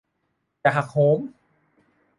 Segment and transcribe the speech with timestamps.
[0.61, 1.19] อย่าหักโหม